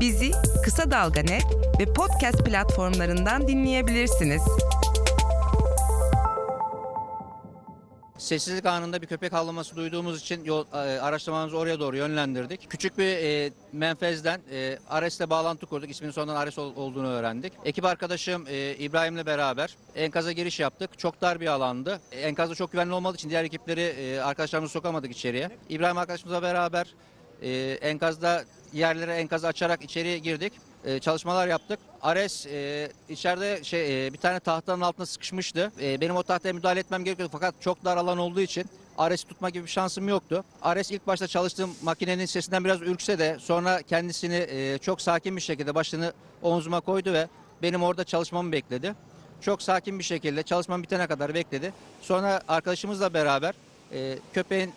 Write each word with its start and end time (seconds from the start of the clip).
Bizi 0.00 0.30
Kısa 0.64 0.90
Dalga 0.90 1.20
Net 1.20 1.44
ve 1.80 1.92
podcast 1.92 2.44
platformlarından 2.44 3.48
dinleyebilirsiniz. 3.48 4.42
Sessizlik 8.18 8.66
anında 8.66 9.02
bir 9.02 9.06
köpek 9.06 9.32
havlaması 9.32 9.76
duyduğumuz 9.76 10.20
için 10.20 10.44
yol, 10.44 10.64
e, 10.72 10.76
araştırmamızı 11.00 11.58
oraya 11.58 11.80
doğru 11.80 11.96
yönlendirdik. 11.96 12.70
Küçük 12.70 12.98
bir 12.98 13.04
e, 13.06 13.50
menfezden 13.72 14.40
e, 14.52 14.78
Ares'le 14.90 15.30
bağlantı 15.30 15.66
kurduk. 15.66 15.90
İsminin 15.90 16.12
sonundan 16.12 16.36
Ares 16.36 16.58
ol- 16.58 16.76
olduğunu 16.76 17.08
öğrendik. 17.08 17.52
Ekip 17.64 17.84
arkadaşım 17.84 18.44
e, 18.48 18.74
İbrahim'le 18.74 19.26
beraber 19.26 19.76
enkaza 19.96 20.32
giriş 20.32 20.60
yaptık. 20.60 20.98
Çok 20.98 21.20
dar 21.20 21.40
bir 21.40 21.46
alandı. 21.46 22.00
Enkazda 22.12 22.54
çok 22.54 22.72
güvenli 22.72 22.92
olmadığı 22.94 23.16
için 23.16 23.30
diğer 23.30 23.44
ekipleri 23.44 23.80
e, 23.80 24.20
arkadaşlarımızı 24.20 24.72
sokamadık 24.72 25.10
içeriye. 25.12 25.50
İbrahim 25.68 25.98
arkadaşımızla 25.98 26.42
beraber 26.42 26.94
e, 27.42 27.50
enkazda 27.82 28.44
yerlere 28.72 29.14
enkazı 29.14 29.46
açarak 29.46 29.82
içeriye 29.82 30.18
girdik. 30.18 30.52
E, 30.84 30.98
çalışmalar 30.98 31.48
yaptık. 31.48 31.78
Ares 32.02 32.46
e, 32.46 32.92
içeride 33.08 33.64
şey 33.64 34.06
e, 34.06 34.12
bir 34.12 34.18
tane 34.18 34.40
tahtanın 34.40 34.80
altına 34.80 35.06
sıkışmıştı. 35.06 35.72
E, 35.80 36.00
benim 36.00 36.16
o 36.16 36.22
tahtaya 36.22 36.52
müdahale 36.52 36.80
etmem 36.80 37.04
gerekiyordu 37.04 37.32
fakat 37.32 37.54
çok 37.60 37.84
dar 37.84 37.96
alan 37.96 38.18
olduğu 38.18 38.40
için 38.40 38.64
Ares'i 38.98 39.26
tutma 39.26 39.50
gibi 39.50 39.64
bir 39.64 39.70
şansım 39.70 40.08
yoktu. 40.08 40.44
Ares 40.62 40.90
ilk 40.90 41.06
başta 41.06 41.26
çalıştığım 41.26 41.70
makinenin 41.82 42.26
sesinden 42.26 42.64
biraz 42.64 42.82
ürkse 42.82 43.18
de 43.18 43.36
sonra 43.40 43.82
kendisini 43.82 44.46
e, 44.50 44.78
çok 44.78 45.00
sakin 45.00 45.36
bir 45.36 45.40
şekilde 45.40 45.74
başını 45.74 46.12
omzuma 46.42 46.80
koydu 46.80 47.12
ve 47.12 47.28
benim 47.62 47.82
orada 47.82 48.04
çalışmamı 48.04 48.52
bekledi. 48.52 48.94
Çok 49.40 49.62
sakin 49.62 49.98
bir 49.98 50.04
şekilde 50.04 50.42
çalışmam 50.42 50.82
bitene 50.82 51.06
kadar 51.06 51.34
bekledi. 51.34 51.72
Sonra 52.02 52.40
arkadaşımızla 52.48 53.14
beraber 53.14 53.54
e, 53.92 54.18
köpeğin 54.32 54.72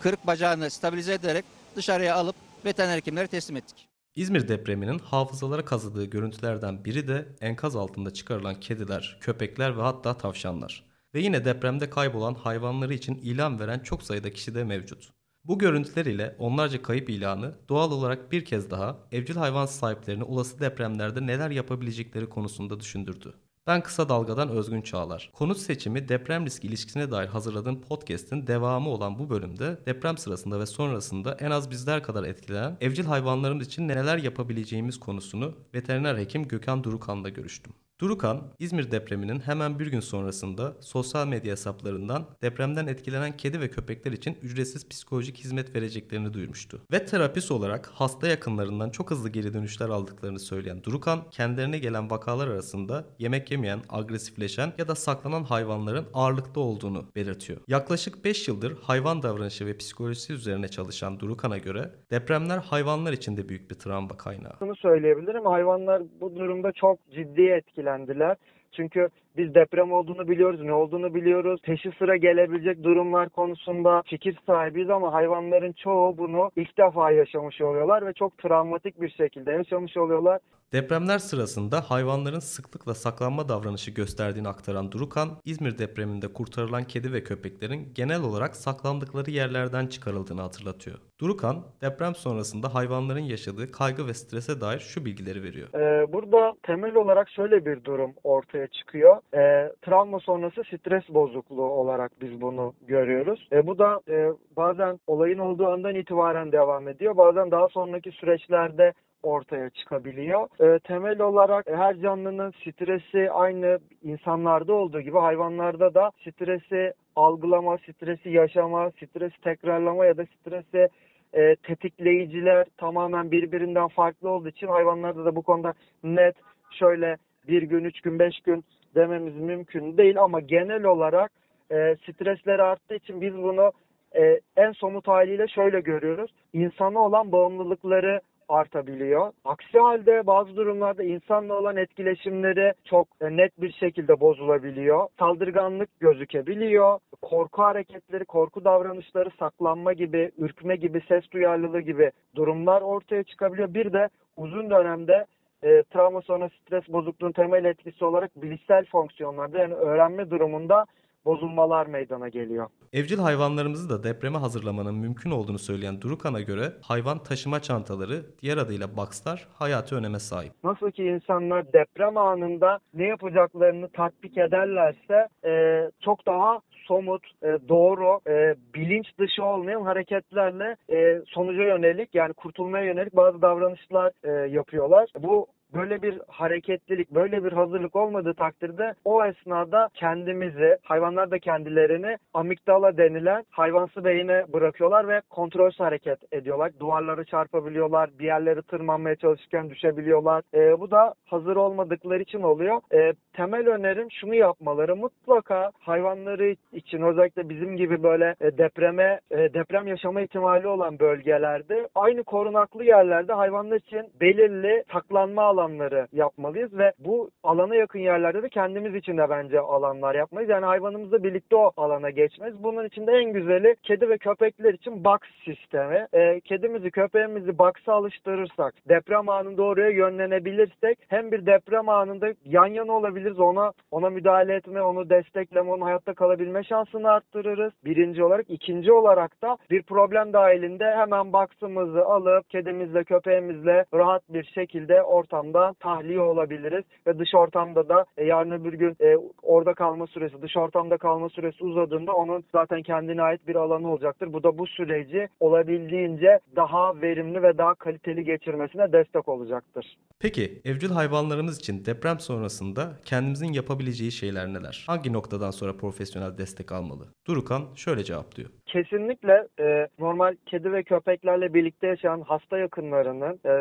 kırık 0.00 0.26
bacağını 0.26 0.70
stabilize 0.70 1.12
ederek 1.12 1.44
dışarıya 1.76 2.16
alıp 2.16 2.36
veteriner 2.64 2.96
hekimlere 2.96 3.26
teslim 3.26 3.56
ettik. 3.56 3.88
İzmir 4.14 4.48
depreminin 4.48 4.98
hafızalara 4.98 5.64
kazıdığı 5.64 6.04
görüntülerden 6.04 6.84
biri 6.84 7.08
de 7.08 7.28
enkaz 7.40 7.76
altında 7.76 8.12
çıkarılan 8.12 8.60
kediler, 8.60 9.18
köpekler 9.20 9.76
ve 9.76 9.82
hatta 9.82 10.18
tavşanlar. 10.18 10.84
Ve 11.14 11.20
yine 11.20 11.44
depremde 11.44 11.90
kaybolan 11.90 12.34
hayvanları 12.34 12.94
için 12.94 13.14
ilan 13.14 13.60
veren 13.60 13.78
çok 13.78 14.02
sayıda 14.02 14.30
kişi 14.32 14.54
de 14.54 14.64
mevcut. 14.64 15.12
Bu 15.44 15.58
görüntüler 15.58 16.06
ile 16.06 16.36
onlarca 16.38 16.82
kayıp 16.82 17.10
ilanı 17.10 17.54
doğal 17.68 17.92
olarak 17.92 18.32
bir 18.32 18.44
kez 18.44 18.70
daha 18.70 18.98
evcil 19.12 19.36
hayvan 19.36 19.66
sahiplerini 19.66 20.24
olası 20.24 20.60
depremlerde 20.60 21.26
neler 21.26 21.50
yapabilecekleri 21.50 22.28
konusunda 22.28 22.80
düşündürdü. 22.80 23.34
Ben 23.68 23.82
Kısa 23.82 24.08
Dalga'dan 24.08 24.48
Özgün 24.48 24.82
Çağlar. 24.82 25.30
Konut 25.32 25.58
seçimi 25.58 26.08
deprem 26.08 26.46
riski 26.46 26.66
ilişkisine 26.66 27.10
dair 27.10 27.28
hazırladığım 27.28 27.80
podcast'in 27.80 28.46
devamı 28.46 28.88
olan 28.88 29.18
bu 29.18 29.30
bölümde 29.30 29.78
deprem 29.86 30.18
sırasında 30.18 30.60
ve 30.60 30.66
sonrasında 30.66 31.36
en 31.40 31.50
az 31.50 31.70
bizler 31.70 32.02
kadar 32.02 32.24
etkilenen 32.24 32.76
evcil 32.80 33.04
hayvanlarımız 33.04 33.66
için 33.66 33.88
neler 33.88 34.18
yapabileceğimiz 34.18 35.00
konusunu 35.00 35.54
veteriner 35.74 36.18
hekim 36.18 36.48
Gökhan 36.48 36.84
Durukan'la 36.84 37.28
görüştüm. 37.28 37.72
Durukan, 38.00 38.40
İzmir 38.58 38.90
depreminin 38.90 39.40
hemen 39.40 39.78
bir 39.78 39.86
gün 39.86 40.00
sonrasında 40.00 40.72
sosyal 40.80 41.26
medya 41.26 41.52
hesaplarından 41.52 42.26
depremden 42.42 42.86
etkilenen 42.86 43.36
kedi 43.36 43.60
ve 43.60 43.70
köpekler 43.70 44.12
için 44.12 44.36
ücretsiz 44.42 44.88
psikolojik 44.88 45.36
hizmet 45.36 45.76
vereceklerini 45.76 46.32
duyurmuştu. 46.32 46.80
Ve 46.92 47.06
terapist 47.06 47.50
olarak 47.50 47.90
hasta 47.94 48.28
yakınlarından 48.28 48.90
çok 48.90 49.10
hızlı 49.10 49.28
geri 49.28 49.54
dönüşler 49.54 49.88
aldıklarını 49.88 50.38
söyleyen 50.38 50.82
Durukan, 50.84 51.18
kendilerine 51.30 51.78
gelen 51.78 52.10
vakalar 52.10 52.48
arasında 52.48 53.04
yemek 53.18 53.50
yemeyen, 53.50 53.78
agresifleşen 53.88 54.72
ya 54.78 54.88
da 54.88 54.94
saklanan 54.94 55.42
hayvanların 55.42 56.06
ağırlıkta 56.14 56.60
olduğunu 56.60 57.04
belirtiyor. 57.16 57.60
Yaklaşık 57.68 58.24
5 58.24 58.48
yıldır 58.48 58.76
hayvan 58.82 59.22
davranışı 59.22 59.66
ve 59.66 59.76
psikolojisi 59.76 60.32
üzerine 60.32 60.68
çalışan 60.68 61.20
Durukan'a 61.20 61.58
göre 61.58 61.90
depremler 62.10 62.58
hayvanlar 62.58 63.12
için 63.12 63.36
de 63.36 63.48
büyük 63.48 63.70
bir 63.70 63.74
travma 63.74 64.16
kaynağı. 64.16 64.52
Şunu 64.58 64.76
söyleyebilirim. 64.76 65.46
Hayvanlar 65.46 66.02
bu 66.20 66.36
durumda 66.36 66.72
çok 66.72 67.10
ciddi 67.10 67.42
etkilendiler. 67.88 68.36
Çünkü 68.72 69.08
biz 69.38 69.54
deprem 69.54 69.92
olduğunu 69.92 70.28
biliyoruz, 70.28 70.60
ne 70.62 70.72
olduğunu 70.72 71.14
biliyoruz. 71.14 71.60
Peşi 71.62 71.90
sıra 71.98 72.16
gelebilecek 72.16 72.82
durumlar 72.82 73.28
konusunda 73.28 74.02
fikir 74.06 74.38
sahibiyiz 74.46 74.90
ama 74.90 75.12
hayvanların 75.12 75.72
çoğu 75.72 76.18
bunu 76.18 76.50
ilk 76.56 76.78
defa 76.78 77.10
yaşamış 77.10 77.60
oluyorlar 77.60 78.06
ve 78.06 78.12
çok 78.12 78.38
travmatik 78.38 79.00
bir 79.00 79.10
şekilde 79.10 79.52
yaşamış 79.52 79.96
oluyorlar. 79.96 80.40
Depremler 80.72 81.18
sırasında 81.18 81.90
hayvanların 81.90 82.38
sıklıkla 82.38 82.94
saklanma 82.94 83.48
davranışı 83.48 83.90
gösterdiğini 83.90 84.48
aktaran 84.48 84.92
Durukan, 84.92 85.28
İzmir 85.44 85.78
depreminde 85.78 86.32
kurtarılan 86.32 86.84
kedi 86.84 87.12
ve 87.12 87.24
köpeklerin 87.24 87.92
genel 87.94 88.22
olarak 88.22 88.56
saklandıkları 88.56 89.30
yerlerden 89.30 89.86
çıkarıldığını 89.86 90.40
hatırlatıyor. 90.40 90.98
Durukan, 91.20 91.56
deprem 91.82 92.14
sonrasında 92.14 92.74
hayvanların 92.74 93.20
yaşadığı 93.20 93.72
kaygı 93.72 94.06
ve 94.06 94.14
strese 94.14 94.60
dair 94.60 94.78
şu 94.78 95.04
bilgileri 95.04 95.42
veriyor. 95.42 95.68
Ee, 95.74 96.12
burada 96.12 96.52
temel 96.62 96.94
olarak 96.94 97.30
şöyle 97.30 97.66
bir 97.66 97.84
durum 97.84 98.12
ortaya 98.24 98.66
çıkıyor. 98.66 99.16
Ee, 99.34 99.72
travma 99.82 100.20
sonrası 100.20 100.62
stres 100.64 101.08
bozukluğu 101.08 101.70
olarak 101.70 102.12
biz 102.20 102.40
bunu 102.40 102.72
görüyoruz. 102.86 103.48
Ee, 103.52 103.66
bu 103.66 103.78
da 103.78 104.00
e, 104.08 104.28
bazen 104.56 104.98
olayın 105.06 105.38
olduğu 105.38 105.66
andan 105.66 105.94
itibaren 105.94 106.52
devam 106.52 106.88
ediyor. 106.88 107.16
Bazen 107.16 107.50
daha 107.50 107.68
sonraki 107.68 108.10
süreçlerde 108.10 108.92
ortaya 109.22 109.70
çıkabiliyor. 109.70 110.48
Ee, 110.60 110.78
temel 110.78 111.20
olarak 111.20 111.66
her 111.70 111.96
canlının 111.96 112.50
stresi 112.50 113.30
aynı 113.30 113.78
insanlarda 114.02 114.72
olduğu 114.72 115.00
gibi 115.00 115.18
hayvanlarda 115.18 115.94
da 115.94 116.10
stresi 116.24 116.92
algılama, 117.16 117.78
stresi 117.78 118.30
yaşama, 118.30 118.90
stresi 118.90 119.40
tekrarlama 119.40 120.06
ya 120.06 120.16
da 120.16 120.26
stresi 120.26 120.88
e, 121.32 121.56
tetikleyiciler 121.56 122.66
tamamen 122.76 123.30
birbirinden 123.30 123.88
farklı 123.88 124.28
olduğu 124.28 124.48
için 124.48 124.66
hayvanlarda 124.66 125.24
da 125.24 125.36
bu 125.36 125.42
konuda 125.42 125.74
net 126.04 126.36
şöyle 126.70 127.16
bir 127.48 127.62
gün, 127.62 127.84
üç 127.84 128.00
gün, 128.00 128.18
beş 128.18 128.40
gün 128.40 128.64
dememiz 128.94 129.36
mümkün 129.36 129.96
değil 129.96 130.18
ama 130.22 130.40
genel 130.40 130.84
olarak 130.84 131.30
e, 131.70 131.96
stresleri 131.96 132.62
arttığı 132.62 132.94
için 132.94 133.20
biz 133.20 133.36
bunu 133.36 133.72
e, 134.16 134.40
en 134.56 134.72
somut 134.72 135.08
haliyle 135.08 135.48
şöyle 135.48 135.80
görüyoruz. 135.80 136.30
İnsana 136.52 136.98
olan 136.98 137.32
bağımlılıkları 137.32 138.20
artabiliyor. 138.48 139.32
Aksi 139.44 139.78
halde 139.78 140.26
bazı 140.26 140.56
durumlarda 140.56 141.02
insanla 141.02 141.54
olan 141.54 141.76
etkileşimleri 141.76 142.72
çok 142.84 143.08
e, 143.20 143.36
net 143.36 143.60
bir 143.60 143.72
şekilde 143.72 144.20
bozulabiliyor. 144.20 145.08
Saldırganlık 145.18 146.00
gözükebiliyor. 146.00 146.98
Korku 147.22 147.62
hareketleri, 147.62 148.24
korku 148.24 148.64
davranışları, 148.64 149.30
saklanma 149.38 149.92
gibi, 149.92 150.30
ürkme 150.38 150.76
gibi, 150.76 151.00
ses 151.08 151.30
duyarlılığı 151.30 151.80
gibi 151.80 152.10
durumlar 152.34 152.82
ortaya 152.82 153.22
çıkabiliyor. 153.22 153.74
Bir 153.74 153.92
de 153.92 154.08
uzun 154.36 154.70
dönemde 154.70 155.26
e, 155.62 155.82
travma 155.82 156.20
sonra 156.22 156.50
stres 156.60 156.88
bozukluğun 156.88 157.32
temel 157.32 157.64
etkisi 157.64 158.04
olarak 158.04 158.42
bilişsel 158.42 158.84
fonksiyonlarda 158.84 159.58
yani 159.58 159.74
öğrenme 159.74 160.30
durumunda 160.30 160.86
bozulmalar 161.24 161.86
meydana 161.86 162.28
geliyor. 162.28 162.66
Evcil 162.92 163.18
hayvanlarımızı 163.18 163.90
da 163.90 164.02
depreme 164.02 164.38
hazırlamanın 164.38 164.94
mümkün 164.94 165.30
olduğunu 165.30 165.58
söyleyen 165.58 166.00
Durukan'a 166.00 166.40
göre 166.40 166.72
hayvan 166.82 167.18
taşıma 167.22 167.62
çantaları, 167.62 168.22
diğer 168.42 168.56
adıyla 168.56 168.96
boxlar 168.96 169.48
hayati 169.58 169.94
öneme 169.94 170.18
sahip. 170.18 170.52
Nasıl 170.64 170.90
ki 170.90 171.04
insanlar 171.04 171.72
deprem 171.72 172.16
anında 172.16 172.78
ne 172.94 173.06
yapacaklarını 173.06 173.88
tatbik 173.88 174.38
ederlerse 174.38 175.28
e, 175.44 175.82
çok 176.00 176.26
daha 176.26 176.60
somut, 176.88 177.26
e, 177.42 177.58
doğru, 177.68 178.20
e, 178.28 178.54
bilinç 178.74 179.06
dışı 179.18 179.44
olmayan 179.44 179.82
hareketlerle 179.82 180.76
e, 180.92 181.20
sonuca 181.26 181.62
yönelik 181.62 182.14
yani 182.14 182.32
kurtulmaya 182.32 182.84
yönelik 182.84 183.16
bazı 183.16 183.42
davranışlar 183.42 184.12
e, 184.24 184.50
yapıyorlar. 184.50 185.10
Bu 185.18 185.46
böyle 185.74 186.02
bir 186.02 186.20
hareketlilik, 186.28 187.10
böyle 187.10 187.44
bir 187.44 187.52
hazırlık 187.52 187.96
olmadığı 187.96 188.34
takdirde 188.34 188.94
o 189.04 189.24
esnada 189.24 189.88
kendimizi, 189.94 190.78
hayvanlar 190.82 191.30
da 191.30 191.38
kendilerini 191.38 192.16
amigdala 192.34 192.96
denilen 192.96 193.44
hayvansı 193.50 194.04
beyine 194.04 194.44
bırakıyorlar 194.52 195.08
ve 195.08 195.20
kontrolsüz 195.30 195.80
hareket 195.80 196.32
ediyorlar. 196.32 196.72
Duvarları 196.80 197.24
çarpabiliyorlar, 197.24 198.10
bir 198.18 198.24
yerleri 198.24 198.62
tırmanmaya 198.62 199.16
çalışırken 199.16 199.70
düşebiliyorlar. 199.70 200.42
E, 200.54 200.80
bu 200.80 200.90
da 200.90 201.14
hazır 201.26 201.56
olmadıkları 201.56 202.22
için 202.22 202.42
oluyor. 202.42 202.80
E, 202.94 203.12
temel 203.32 203.68
önerim 203.68 204.10
şunu 204.10 204.34
yapmaları 204.34 204.96
mutlaka 204.96 205.70
hayvanları 205.78 206.54
için 206.72 207.02
özellikle 207.02 207.48
bizim 207.48 207.76
gibi 207.76 208.02
böyle 208.02 208.34
e, 208.40 208.58
depreme 208.58 209.20
e, 209.30 209.36
deprem 209.36 209.86
yaşama 209.86 210.20
ihtimali 210.20 210.68
olan 210.68 210.98
bölgelerde 210.98 211.88
aynı 211.94 212.24
korunaklı 212.24 212.84
yerlerde 212.84 213.32
hayvanlar 213.32 213.76
için 213.76 214.06
belirli 214.20 214.84
saklanma 214.92 215.42
alanları 215.42 215.57
alanları 215.58 216.06
yapmalıyız 216.12 216.78
ve 216.78 216.92
bu 216.98 217.30
alana 217.42 217.74
yakın 217.74 217.98
yerlerde 217.98 218.42
de 218.42 218.48
kendimiz 218.48 218.94
için 218.94 219.18
de 219.18 219.30
bence 219.30 219.60
alanlar 219.60 220.14
yapmalıyız. 220.14 220.50
Yani 220.50 220.66
hayvanımızla 220.66 221.22
birlikte 221.22 221.56
o 221.56 221.72
alana 221.76 222.10
geçmez. 222.10 222.62
Bunun 222.62 222.84
için 222.84 223.06
de 223.06 223.12
en 223.12 223.32
güzeli 223.32 223.76
kedi 223.82 224.08
ve 224.08 224.18
köpekler 224.18 224.74
için 224.74 225.04
box 225.04 225.18
sistemi. 225.44 226.06
E, 226.12 226.40
kedimizi 226.40 226.90
köpeğimizi 226.90 227.58
box'a 227.58 227.92
alıştırırsak, 227.92 228.74
deprem 228.88 229.28
anında 229.28 229.62
oraya 229.62 229.90
yönlenebilirsek 229.90 230.98
hem 231.08 231.32
bir 231.32 231.46
deprem 231.46 231.88
anında 231.88 232.28
yan 232.44 232.66
yana 232.66 232.92
olabiliriz. 232.92 233.40
Ona 233.40 233.72
ona 233.90 234.10
müdahale 234.10 234.54
etme, 234.54 234.82
onu 234.82 235.10
destekleme, 235.10 235.70
onun 235.70 235.82
hayatta 235.82 236.14
kalabilme 236.14 236.64
şansını 236.64 237.10
arttırırız. 237.10 237.72
Birinci 237.84 238.24
olarak. 238.24 238.46
ikinci 238.48 238.92
olarak 238.92 239.42
da 239.42 239.56
bir 239.70 239.82
problem 239.82 240.32
dahilinde 240.32 240.96
hemen 240.96 241.32
box'ımızı 241.32 242.04
alıp 242.04 242.50
kedimizle 242.50 243.04
köpeğimizle 243.04 243.84
rahat 243.94 244.22
bir 244.28 244.44
şekilde 244.44 245.02
ortamda 245.02 245.47
tahliye 245.80 246.20
olabiliriz 246.20 246.84
ve 247.06 247.18
dış 247.18 247.34
ortamda 247.34 247.88
da 247.88 248.04
e, 248.16 248.24
yarın 248.24 248.50
öbür 248.50 248.72
gün 248.72 248.96
e, 249.00 249.16
orada 249.42 249.74
kalma 249.74 250.06
süresi, 250.06 250.42
dış 250.42 250.56
ortamda 250.56 250.96
kalma 250.96 251.28
süresi 251.28 251.64
uzadığında 251.64 252.12
onun 252.12 252.44
zaten 252.52 252.82
kendine 252.82 253.22
ait 253.22 253.48
bir 253.48 253.54
alanı 253.54 253.92
olacaktır. 253.92 254.32
Bu 254.32 254.42
da 254.42 254.58
bu 254.58 254.66
süreci 254.66 255.28
olabildiğince 255.40 256.40
daha 256.56 257.00
verimli 257.00 257.42
ve 257.42 257.58
daha 257.58 257.74
kaliteli 257.74 258.24
geçirmesine 258.24 258.92
destek 258.92 259.28
olacaktır. 259.28 259.96
Peki 260.20 260.62
evcil 260.64 260.90
hayvanlarımız 260.90 261.58
için 261.58 261.84
deprem 261.84 262.20
sonrasında 262.20 262.92
kendimizin 263.04 263.52
yapabileceği 263.52 264.12
şeyler 264.12 264.48
neler? 264.48 264.84
Hangi 264.86 265.12
noktadan 265.12 265.50
sonra 265.50 265.76
profesyonel 265.76 266.38
destek 266.38 266.72
almalı? 266.72 267.08
Durukan 267.26 267.62
şöyle 267.76 268.04
cevaplıyor. 268.04 268.50
Kesinlikle 268.68 269.46
e, 269.60 269.88
normal 269.98 270.34
kedi 270.46 270.72
ve 270.72 270.82
köpeklerle 270.82 271.54
birlikte 271.54 271.86
yaşayan 271.86 272.20
hasta 272.20 272.58
yakınlarının 272.58 273.40
e, 273.46 273.52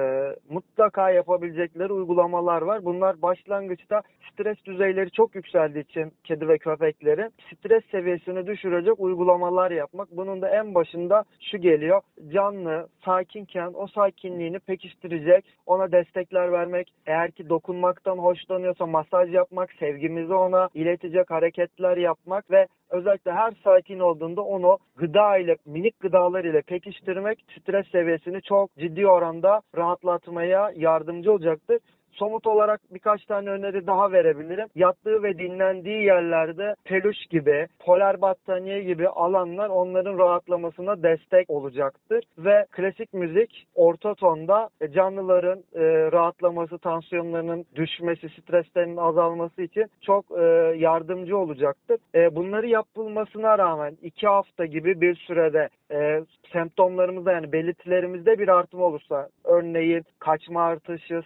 mutlaka 0.50 1.10
yapabilecekleri 1.10 1.94
uygulamalar 1.94 2.62
var. 2.62 2.86
Bunlar 2.86 3.22
başlangıçta 3.22 4.02
stres 4.32 4.66
düzeyleri 4.66 5.12
çok 5.12 5.36
yükseldiği 5.36 5.84
için 5.84 6.12
kedi 6.24 6.48
ve 6.48 6.58
köpeklerin 6.58 7.34
stres 7.54 7.84
seviyesini 7.92 8.48
düşürecek 8.48 9.00
uygulamalar 9.00 9.72
yapmak. 9.72 10.12
Bunun 10.12 10.42
da 10.42 10.50
en 10.50 10.76
başında 10.76 11.24
şu 11.52 11.58
geliyor. 11.58 12.02
Canlı, 12.34 12.88
sakinken 13.06 13.72
o 13.74 13.88
sakinliğini 13.88 14.60
pekiştirecek, 14.60 15.46
ona 15.66 15.92
destekler 15.92 16.52
vermek, 16.52 16.94
eğer 17.06 17.32
ki 17.32 17.50
dokunmaktan 17.50 18.18
hoşlanıyorsa 18.18 18.86
masaj 18.86 19.34
yapmak, 19.34 19.74
sevgimizi 19.74 20.34
ona 20.34 20.70
iletecek 20.74 21.32
hareketler 21.32 21.98
yapmak 21.98 22.52
ve 22.52 22.68
özellikle 22.90 23.32
her 23.32 23.54
sakin 23.64 24.00
olduğunda 24.00 24.42
onu 24.42 24.78
gıda 24.96 25.38
ile 25.38 25.56
minik 25.66 26.00
gıdalar 26.00 26.44
ile 26.44 26.62
pekiştirmek 26.62 27.46
stres 27.60 27.88
seviyesini 27.92 28.42
çok 28.42 28.76
ciddi 28.78 29.08
oranda 29.08 29.62
rahatlatmaya 29.78 30.72
yardımcı 30.76 31.32
olacaktır. 31.32 31.80
Somut 32.12 32.48
olarak 32.48 32.82
birkaç 32.94 33.26
tane 33.26 33.50
öneri 33.50 33.88
daha 33.88 34.12
verebilirim. 34.12 34.68
Yattığı 34.76 35.24
ve 35.24 35.38
dinlendiği 35.38 36.04
yerlerde 36.04 36.76
peluş 36.86 37.26
gibi, 37.30 37.68
polar 37.80 38.22
battaniye 38.22 38.84
gibi 38.84 39.10
alanlar 39.10 39.70
onların 39.70 40.18
rahatlamasına 40.18 41.04
destek 41.04 41.50
olacaktır. 41.50 42.24
Ve 42.38 42.66
klasik 42.72 43.14
müzik 43.14 43.68
orta 43.76 44.16
tonda 44.16 44.70
canlıların 44.94 45.64
e, 45.76 46.12
rahatlaması, 46.12 46.78
tansiyonlarının 46.78 47.66
düşmesi, 47.76 48.30
streslerinin 48.30 48.98
azalması 48.98 49.62
için 49.62 49.86
çok 50.02 50.26
e, 50.40 50.44
yardımcı 50.78 51.38
olacaktır. 51.38 51.98
E, 52.16 52.36
bunları 52.36 52.68
yapılmasına 52.68 53.58
rağmen 53.58 53.98
iki 54.02 54.28
hafta 54.28 54.66
gibi 54.66 55.02
bir 55.02 55.16
sürede 55.16 55.70
e, 55.92 56.22
semptomlarımızda 56.54 57.32
yani 57.32 57.52
belirtilerimizde 57.52 58.40
bir 58.40 58.48
artım 58.48 58.82
olursa 58.82 59.30
örneğin 59.44 60.04
kaçma 60.20 60.62
artışı, 60.62 61.22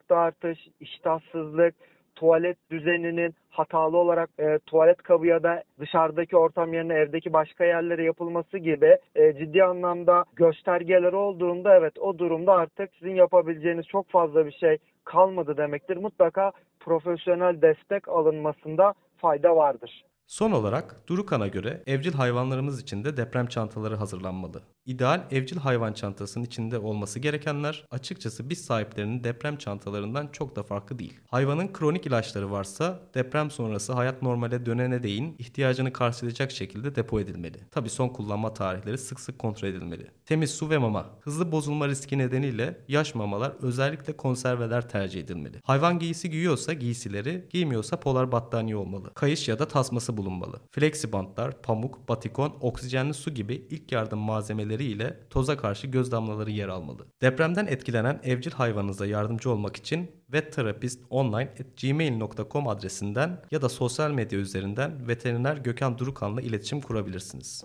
saldırganlıkta 0.00 0.16
artış, 0.16 0.58
iştahsızlık, 0.80 1.74
tuvalet 2.14 2.56
düzeninin 2.70 3.34
hatalı 3.50 3.96
olarak 3.96 4.30
e, 4.38 4.58
tuvalet 4.66 5.02
kabı 5.02 5.26
ya 5.26 5.42
da 5.42 5.62
dışarıdaki 5.80 6.36
ortam 6.36 6.72
yerine 6.72 6.94
evdeki 6.94 7.32
başka 7.32 7.64
yerlere 7.64 8.04
yapılması 8.04 8.58
gibi 8.58 8.98
e, 9.14 9.32
ciddi 9.38 9.64
anlamda 9.64 10.24
göstergeler 10.36 11.12
olduğunda 11.12 11.76
evet 11.76 11.98
o 11.98 12.18
durumda 12.18 12.52
artık 12.52 12.90
sizin 12.98 13.14
yapabileceğiniz 13.14 13.86
çok 13.86 14.10
fazla 14.10 14.46
bir 14.46 14.52
şey 14.52 14.78
kalmadı 15.04 15.56
demektir. 15.56 15.96
Mutlaka 15.96 16.52
profesyonel 16.80 17.62
destek 17.62 18.08
alınmasında 18.08 18.94
fayda 19.16 19.56
vardır. 19.56 20.04
Son 20.26 20.52
olarak 20.52 20.96
Durukan'a 21.08 21.48
göre 21.48 21.82
evcil 21.86 22.12
hayvanlarımız 22.12 22.82
için 22.82 23.04
de 23.04 23.16
deprem 23.16 23.46
çantaları 23.46 23.94
hazırlanmalı. 23.94 24.62
İdeal 24.90 25.20
evcil 25.30 25.56
hayvan 25.56 25.92
çantasının 25.92 26.44
içinde 26.44 26.78
olması 26.78 27.18
gerekenler 27.18 27.84
açıkçası 27.90 28.50
biz 28.50 28.64
sahiplerinin 28.64 29.24
deprem 29.24 29.56
çantalarından 29.56 30.28
çok 30.32 30.56
da 30.56 30.62
farklı 30.62 30.98
değil. 30.98 31.20
Hayvanın 31.26 31.72
kronik 31.72 32.06
ilaçları 32.06 32.50
varsa 32.50 33.00
deprem 33.14 33.50
sonrası 33.50 33.92
hayat 33.92 34.22
normale 34.22 34.66
dönene 34.66 35.02
değin 35.02 35.36
ihtiyacını 35.38 35.92
karşılayacak 35.92 36.50
şekilde 36.50 36.94
depo 36.94 37.20
edilmeli. 37.20 37.56
Tabi 37.70 37.90
son 37.90 38.08
kullanma 38.08 38.54
tarihleri 38.54 38.98
sık 38.98 39.20
sık 39.20 39.38
kontrol 39.38 39.68
edilmeli. 39.68 40.06
Temiz 40.26 40.50
su 40.50 40.70
ve 40.70 40.78
mama. 40.78 41.06
Hızlı 41.20 41.52
bozulma 41.52 41.88
riski 41.88 42.18
nedeniyle 42.18 42.80
yaş 42.88 43.14
mamalar 43.14 43.52
özellikle 43.62 44.16
konserveler 44.16 44.88
tercih 44.88 45.20
edilmeli. 45.20 45.60
Hayvan 45.64 45.98
giysi 45.98 46.30
giyiyorsa 46.30 46.72
giysileri, 46.72 47.48
giymiyorsa 47.50 48.00
polar 48.00 48.32
battaniye 48.32 48.76
olmalı. 48.76 49.14
Kayış 49.14 49.48
ya 49.48 49.58
da 49.58 49.68
tasması 49.68 50.16
bulunmalı. 50.16 50.60
Fleksibantlar, 50.70 51.62
pamuk, 51.62 52.08
batikon, 52.08 52.56
oksijenli 52.60 53.14
su 53.14 53.34
gibi 53.34 53.66
ilk 53.70 53.92
yardım 53.92 54.18
malzemeleri 54.18 54.79
ile 54.84 55.16
toza 55.30 55.56
karşı 55.56 55.86
göz 55.86 56.12
damlaları 56.12 56.50
yer 56.50 56.68
almalı. 56.68 57.06
Depremden 57.22 57.66
etkilenen 57.66 58.20
evcil 58.24 58.52
hayvanınıza 58.52 59.06
yardımcı 59.06 59.50
olmak 59.50 59.76
için 59.76 60.10
vetterapistonline.gmail.com 60.32 62.68
adresinden 62.68 63.42
ya 63.50 63.62
da 63.62 63.68
sosyal 63.68 64.10
medya 64.10 64.38
üzerinden 64.38 65.08
veteriner 65.08 65.56
Gökhan 65.56 65.98
Durukan'la 65.98 66.40
iletişim 66.40 66.80
kurabilirsiniz. 66.80 67.64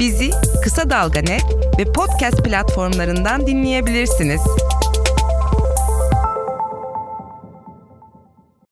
Bizi 0.00 0.30
Kısa 0.64 0.90
Dalga 0.90 1.20
ve 1.78 1.92
podcast 1.92 2.44
platformlarından 2.44 3.46
dinleyebilirsiniz. 3.46 4.40